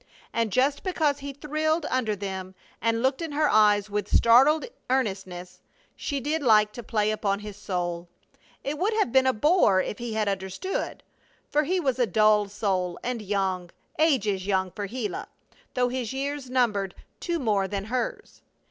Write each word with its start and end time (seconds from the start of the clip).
And 0.33 0.51
just 0.51 0.81
because 0.81 1.19
he 1.19 1.31
thrilled 1.31 1.85
under 1.91 2.15
them, 2.15 2.55
and 2.81 3.03
looked 3.03 3.21
in 3.21 3.33
her 3.33 3.47
eyes 3.47 3.87
with 3.87 4.09
startled 4.11 4.65
earnestness, 4.89 5.61
did 5.95 5.95
she 5.95 6.39
like 6.39 6.71
to 6.71 6.81
play 6.81 7.11
upon 7.11 7.37
his 7.41 7.55
soul. 7.55 8.09
It 8.63 8.79
would 8.79 8.93
have 8.95 9.11
been 9.11 9.27
a 9.27 9.31
bore 9.31 9.79
if 9.79 9.99
he 9.99 10.13
had 10.15 10.27
understood, 10.27 11.03
for 11.51 11.65
he 11.65 11.79
was 11.79 11.99
a 11.99 12.07
dull 12.07 12.49
soul, 12.49 12.97
and 13.03 13.21
young 13.21 13.69
ages 13.99 14.47
young 14.47 14.71
for 14.71 14.87
Gila, 14.87 15.27
though 15.75 15.89
his 15.89 16.13
years 16.13 16.49
numbered 16.49 16.95
two 17.19 17.37
more 17.37 17.67
than 17.67 17.83
hers. 17.85 18.41